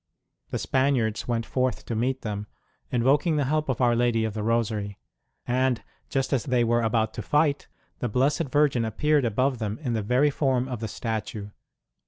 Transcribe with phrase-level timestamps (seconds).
[0.49, 2.47] The Spaniards went forth to meet them,
[2.89, 4.97] invoking the help of Our Lady of the Rosary;
[5.45, 7.67] and just as they were about to fight,
[7.99, 11.51] the Blessed Virgin appeared above them in the very form of the statue.